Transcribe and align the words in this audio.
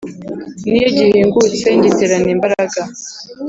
n'iyo 0.67 0.89
gihingutse 0.97 1.67
ngiterana 1.77 2.29
imbaraga 2.35 2.81